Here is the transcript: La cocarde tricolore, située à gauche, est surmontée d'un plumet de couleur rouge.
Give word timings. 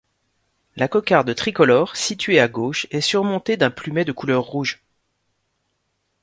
La 0.77 0.87
cocarde 0.87 1.31
tricolore, 1.35 1.95
située 1.95 2.39
à 2.39 2.47
gauche, 2.47 2.87
est 2.89 3.01
surmontée 3.01 3.55
d'un 3.55 3.69
plumet 3.69 4.03
de 4.03 4.11
couleur 4.11 4.41
rouge. 4.43 4.81